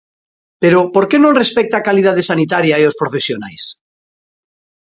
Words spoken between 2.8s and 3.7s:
e os profesionais?